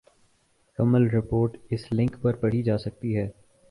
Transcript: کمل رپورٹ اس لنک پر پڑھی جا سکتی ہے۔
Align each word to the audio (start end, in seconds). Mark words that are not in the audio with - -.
کمل 0.77 1.07
رپورٹ 1.09 1.57
اس 1.69 1.91
لنک 1.91 2.21
پر 2.21 2.35
پڑھی 2.35 2.63
جا 2.63 2.77
سکتی 2.77 3.15
ہے۔ 3.17 3.27